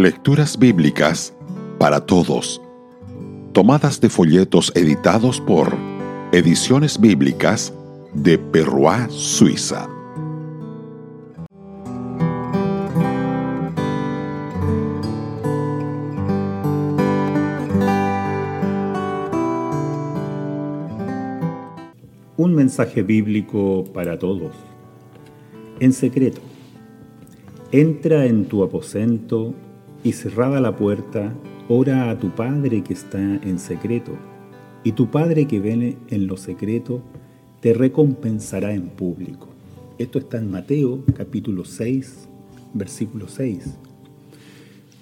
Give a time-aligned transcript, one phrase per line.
[0.00, 1.36] Lecturas bíblicas
[1.78, 2.62] para todos.
[3.52, 5.76] Tomadas de folletos editados por
[6.32, 7.74] Ediciones Bíblicas
[8.14, 9.90] de Perroa, Suiza.
[22.38, 24.52] Un mensaje bíblico para todos.
[25.78, 26.40] En secreto.
[27.70, 29.54] Entra en tu aposento
[30.02, 31.34] y cerrada la puerta,
[31.68, 34.12] ora a tu Padre que está en secreto,
[34.82, 37.02] y tu Padre que viene en lo secreto
[37.60, 39.48] te recompensará en público.
[39.98, 42.28] Esto está en Mateo capítulo 6,
[42.72, 43.76] versículo 6.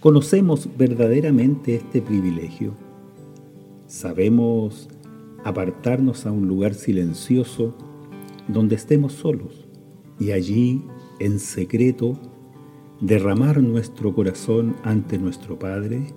[0.00, 2.74] ¿Conocemos verdaderamente este privilegio?
[3.86, 4.88] ¿Sabemos
[5.44, 7.74] apartarnos a un lugar silencioso
[8.48, 9.66] donde estemos solos
[10.18, 10.82] y allí,
[11.20, 12.18] en secreto,
[13.00, 16.14] derramar nuestro corazón ante nuestro Padre?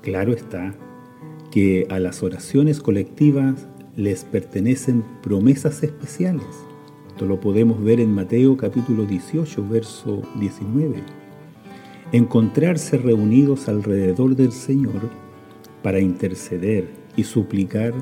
[0.00, 0.74] Claro está
[1.50, 3.66] que a las oraciones colectivas
[3.96, 6.46] les pertenecen promesas especiales.
[7.08, 11.02] Esto lo podemos ver en Mateo capítulo 18, verso 19.
[12.12, 15.10] Encontrarse reunidos alrededor del Señor
[15.82, 17.92] para interceder y suplicar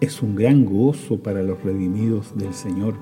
[0.00, 2.94] es un gran gozo para los redimidos del Señor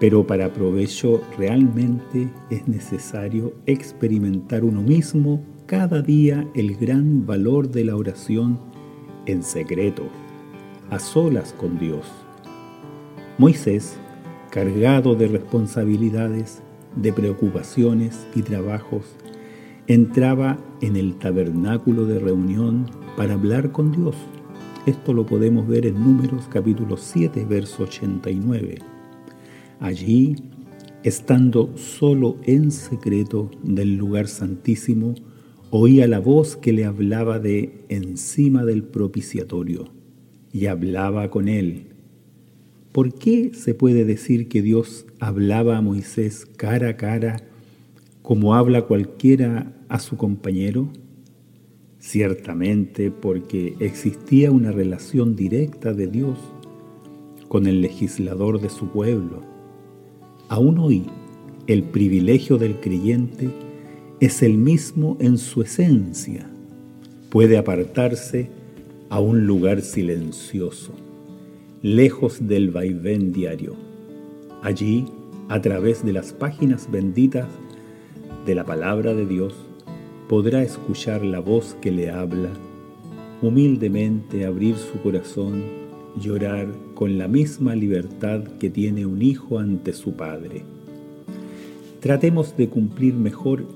[0.00, 7.84] pero para provecho realmente es necesario experimentar uno mismo cada día el gran valor de
[7.84, 8.58] la oración
[9.26, 10.08] en secreto,
[10.88, 12.06] a solas con Dios.
[13.36, 13.98] Moisés,
[14.50, 16.62] cargado de responsabilidades,
[16.96, 19.04] de preocupaciones y trabajos,
[19.86, 24.16] entraba en el tabernáculo de reunión para hablar con Dios.
[24.86, 28.89] Esto lo podemos ver en Números capítulo 7, verso 89.
[29.80, 30.36] Allí,
[31.04, 35.14] estando solo en secreto del lugar santísimo,
[35.70, 39.86] oía la voz que le hablaba de encima del propiciatorio
[40.52, 41.86] y hablaba con él.
[42.92, 47.42] ¿Por qué se puede decir que Dios hablaba a Moisés cara a cara
[48.20, 50.90] como habla cualquiera a su compañero?
[51.98, 56.38] Ciertamente porque existía una relación directa de Dios
[57.48, 59.49] con el legislador de su pueblo
[60.50, 61.04] Aún hoy,
[61.68, 63.50] el privilegio del creyente
[64.18, 66.50] es el mismo en su esencia.
[67.28, 68.50] Puede apartarse
[69.10, 70.92] a un lugar silencioso,
[71.82, 73.76] lejos del vaivén diario.
[74.60, 75.04] Allí,
[75.48, 77.46] a través de las páginas benditas
[78.44, 79.54] de la palabra de Dios,
[80.28, 82.50] podrá escuchar la voz que le habla,
[83.40, 85.62] humildemente abrir su corazón,
[86.16, 90.64] llorar con la misma libertad que tiene un hijo ante su padre.
[92.00, 93.66] Tratemos de cumplir mejor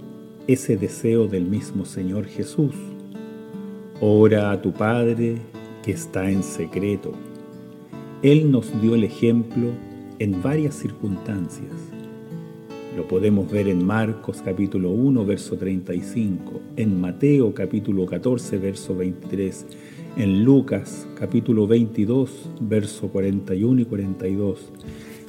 [0.46, 2.74] ese deseo del mismo Señor Jesús.
[4.00, 5.36] Ora a tu Padre
[5.82, 7.12] que está en secreto.
[8.22, 9.68] Él nos dio el ejemplo
[10.18, 11.93] en varias circunstancias.
[12.96, 19.66] Lo podemos ver en Marcos capítulo 1, verso 35, en Mateo capítulo 14, verso 23,
[20.16, 24.70] en Lucas capítulo 22, verso 41 y 42,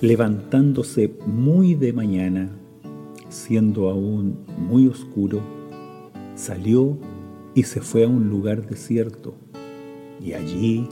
[0.02, 2.52] levantándose muy de mañana,
[3.30, 5.40] siendo aún muy oscuro,
[6.36, 7.00] salió
[7.56, 9.34] y se fue a un lugar desierto,
[10.24, 10.88] y allí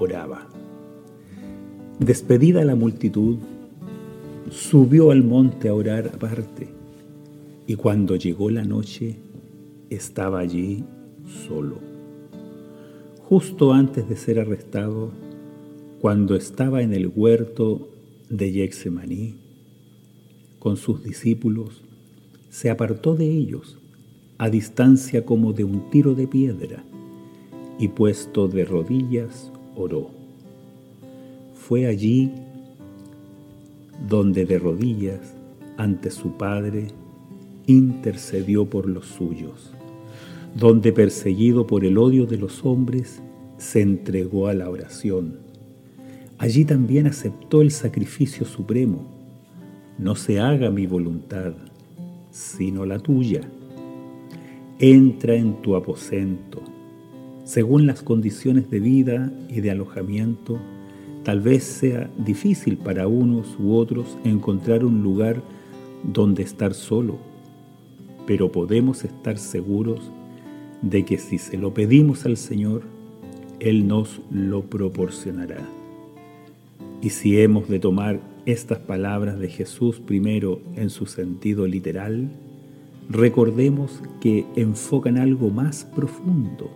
[0.00, 0.48] oraba.
[1.98, 3.36] Despedida la multitud,
[4.50, 6.68] subió al monte a orar aparte,
[7.66, 9.16] y cuando llegó la noche,
[9.90, 10.84] estaba allí
[11.46, 11.96] solo
[13.28, 15.10] justo antes de ser arrestado,
[16.00, 17.88] cuando estaba en el huerto
[18.30, 19.34] de Yexemaní
[20.60, 21.82] con sus discípulos,
[22.50, 23.78] se apartó de ellos
[24.38, 26.84] a distancia como de un tiro de piedra
[27.80, 30.10] y puesto de rodillas oró.
[31.54, 32.30] Fue allí
[34.08, 35.36] donde de rodillas
[35.76, 36.88] ante su Padre
[37.66, 39.76] intercedió por los suyos
[40.56, 43.20] donde perseguido por el odio de los hombres,
[43.58, 45.38] se entregó a la oración.
[46.38, 49.06] Allí también aceptó el sacrificio supremo.
[49.98, 51.52] No se haga mi voluntad,
[52.30, 53.42] sino la tuya.
[54.78, 56.62] Entra en tu aposento.
[57.44, 60.58] Según las condiciones de vida y de alojamiento,
[61.26, 65.42] tal vez sea difícil para unos u otros encontrar un lugar
[66.04, 67.18] donde estar solo,
[68.28, 70.12] pero podemos estar seguros
[70.82, 72.82] de que si se lo pedimos al Señor,
[73.58, 75.68] Él nos lo proporcionará.
[77.02, 82.30] Y si hemos de tomar estas palabras de Jesús primero en su sentido literal,
[83.10, 86.70] recordemos que enfocan algo más profundo,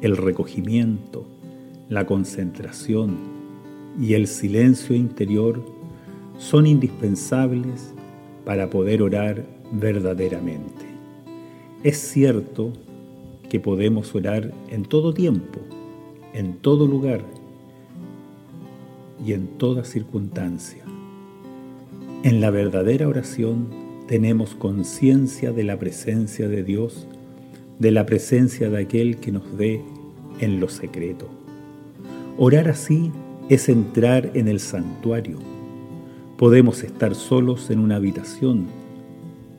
[0.00, 1.28] el recogimiento,
[1.88, 3.35] la concentración
[4.00, 5.62] y el silencio interior
[6.38, 7.94] son indispensables
[8.44, 10.84] para poder orar verdaderamente.
[11.82, 12.72] Es cierto
[13.48, 15.60] que podemos orar en todo tiempo,
[16.32, 17.24] en todo lugar
[19.24, 20.84] y en toda circunstancia.
[22.22, 23.68] En la verdadera oración
[24.08, 27.06] tenemos conciencia de la presencia de Dios,
[27.78, 29.82] de la presencia de aquel que nos ve
[30.40, 31.28] en lo secreto.
[32.38, 33.10] Orar así
[33.48, 35.38] es entrar en el santuario.
[36.36, 38.66] Podemos estar solos en una habitación,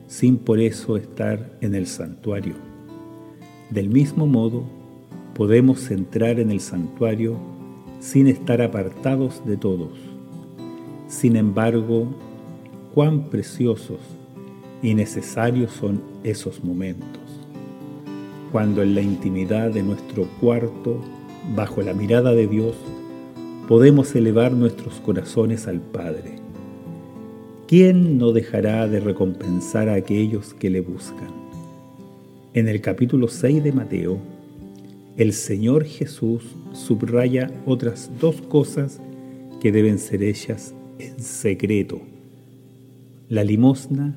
[0.06, 2.54] sin por eso estar en el santuario.
[3.70, 4.64] Del mismo modo,
[5.34, 7.38] podemos entrar en el santuario
[7.98, 9.98] sin estar apartados de todos.
[11.06, 12.08] Sin embargo,
[12.94, 14.00] cuán preciosos
[14.82, 17.22] y necesarios son esos momentos,
[18.52, 21.00] cuando en la intimidad de nuestro cuarto,
[21.56, 22.76] bajo la mirada de Dios,
[23.68, 26.36] podemos elevar nuestros corazones al Padre.
[27.66, 31.28] ¿Quién no dejará de recompensar a aquellos que le buscan?
[32.54, 34.20] En el capítulo 6 de Mateo,
[35.18, 39.02] el Señor Jesús subraya otras dos cosas
[39.60, 42.00] que deben ser hechas en secreto,
[43.28, 44.16] la limosna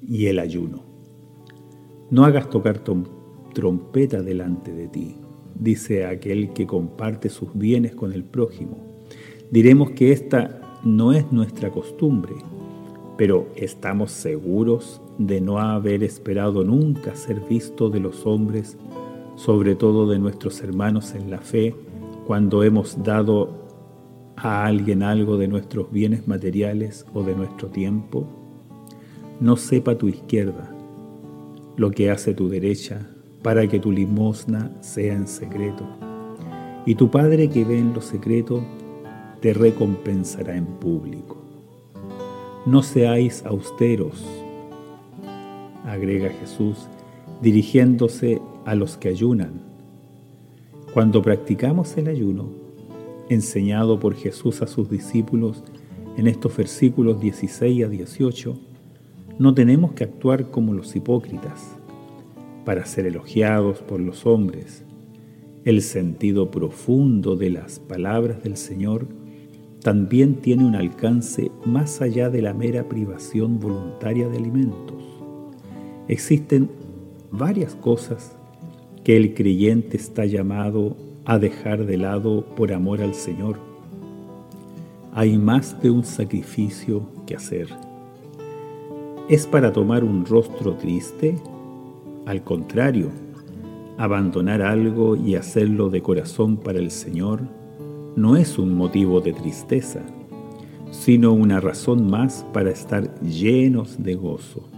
[0.00, 0.82] y el ayuno.
[2.10, 2.82] No hagas tocar
[3.52, 5.14] trompeta delante de ti,
[5.58, 8.78] dice aquel que comparte sus bienes con el prójimo.
[9.50, 12.34] Diremos que esta no es nuestra costumbre,
[13.16, 18.76] pero estamos seguros de no haber esperado nunca ser visto de los hombres
[19.38, 21.72] sobre todo de nuestros hermanos en la fe,
[22.26, 23.68] cuando hemos dado
[24.36, 28.26] a alguien algo de nuestros bienes materiales o de nuestro tiempo?
[29.40, 30.74] No sepa tu izquierda
[31.76, 33.08] lo que hace tu derecha
[33.42, 35.84] para que tu limosna sea en secreto.
[36.86, 38.62] Y tu Padre que ve en lo secreto
[39.40, 41.36] te recompensará en público.
[42.66, 44.24] No seáis austeros,
[45.84, 46.88] agrega Jesús,
[47.40, 49.62] dirigiéndose a los que ayunan.
[50.92, 52.50] Cuando practicamos el ayuno,
[53.28, 55.62] enseñado por Jesús a sus discípulos
[56.16, 58.58] en estos versículos 16 a 18,
[59.38, 61.77] no tenemos que actuar como los hipócritas
[62.68, 64.84] para ser elogiados por los hombres.
[65.64, 69.06] El sentido profundo de las palabras del Señor
[69.80, 75.02] también tiene un alcance más allá de la mera privación voluntaria de alimentos.
[76.08, 76.68] Existen
[77.30, 78.36] varias cosas
[79.02, 80.94] que el creyente está llamado
[81.24, 83.56] a dejar de lado por amor al Señor.
[85.14, 87.68] Hay más de un sacrificio que hacer.
[89.30, 91.34] ¿Es para tomar un rostro triste?
[92.28, 93.08] Al contrario,
[93.96, 97.40] abandonar algo y hacerlo de corazón para el Señor
[98.16, 100.02] no es un motivo de tristeza,
[100.90, 104.68] sino una razón más para estar llenos de gozo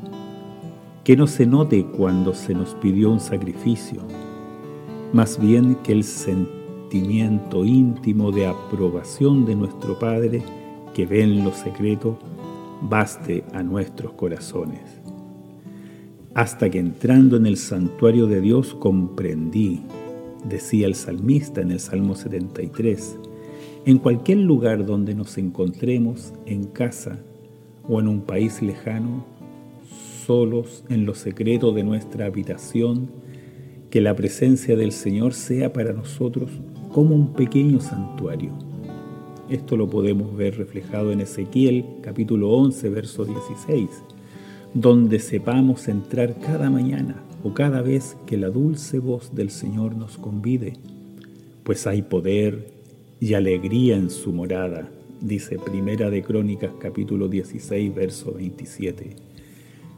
[1.03, 4.01] que no se note cuando se nos pidió un sacrificio,
[5.13, 10.41] más bien que el sentimiento íntimo de aprobación de nuestro Padre
[10.95, 12.17] que ve en lo secreto
[12.83, 15.00] baste a nuestros corazones.
[16.35, 19.81] Hasta que entrando en el santuario de Dios comprendí,
[20.45, 23.19] decía el salmista en el Salmo 73,
[23.85, 27.19] en cualquier lugar donde nos encontremos, en casa
[27.89, 29.25] o en un país lejano,
[30.25, 33.11] solos en lo secreto de nuestra habitación,
[33.91, 36.49] que la presencia del Señor sea para nosotros
[36.93, 38.53] como un pequeño santuario.
[39.49, 44.05] Esto lo podemos ver reflejado en Ezequiel capítulo 11, verso 16,
[44.75, 50.19] donde sepamos entrar cada mañana o cada vez que la dulce voz del Señor nos
[50.19, 50.75] convide,
[51.65, 52.73] pues hay poder
[53.19, 54.89] y alegría en su morada,
[55.21, 59.17] dice Primera de Crónicas capítulo 16, verso 27.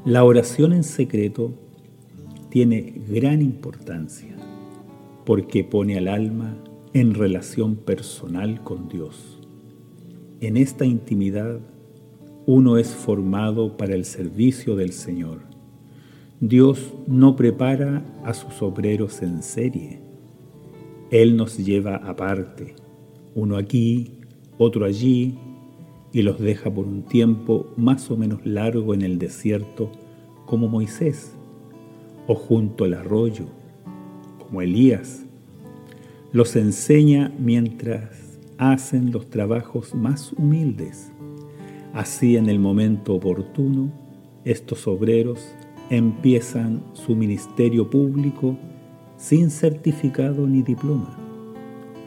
[0.05, 1.53] La oración en secreto
[2.49, 4.37] tiene gran importancia
[5.25, 6.57] porque pone al alma
[6.93, 9.39] en relación personal con Dios.
[10.41, 11.61] En esta intimidad
[12.47, 15.41] uno es formado para el servicio del Señor.
[16.41, 20.01] Dios no prepara a sus obreros en serie.
[21.11, 22.75] Él nos lleva aparte,
[23.35, 24.19] uno aquí,
[24.59, 25.39] otro allí,
[26.13, 29.91] y los deja por un tiempo más o menos largo en el desierto
[30.45, 31.35] como Moisés,
[32.27, 33.47] o junto al arroyo
[34.39, 35.25] como Elías.
[36.33, 41.13] Los enseña mientras hacen los trabajos más humildes.
[41.93, 43.91] Así en el momento oportuno,
[44.45, 45.55] estos obreros
[45.91, 48.57] empiezan su ministerio público
[49.19, 51.19] sin certificado ni diploma.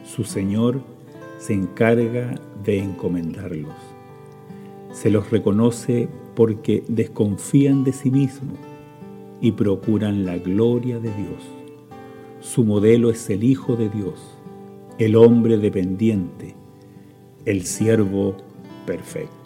[0.04, 0.80] Su Señor
[1.38, 3.74] se encarga de encomendarlos.
[4.90, 8.58] Se los reconoce porque desconfían de sí mismos
[9.40, 11.42] y procuran la gloria de Dios.
[12.40, 14.20] Su modelo es el Hijo de Dios,
[14.98, 16.54] el hombre dependiente,
[17.44, 18.36] el siervo
[18.84, 19.45] perfecto.